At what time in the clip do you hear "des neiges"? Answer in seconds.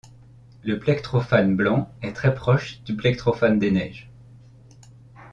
3.59-4.09